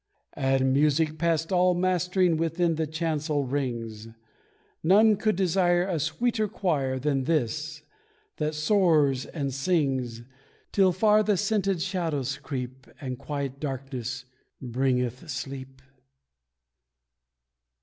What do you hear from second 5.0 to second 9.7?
could desire a sweeter choir Than this that soars and